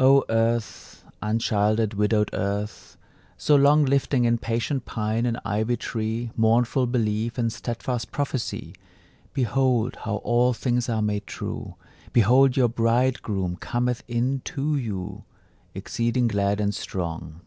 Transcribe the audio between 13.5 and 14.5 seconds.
cometh in